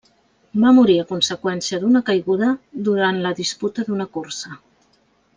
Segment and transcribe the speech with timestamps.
[0.61, 2.47] Va morir a conseqüència d'una caiguda
[2.87, 4.57] durant la disputa d'una cursa.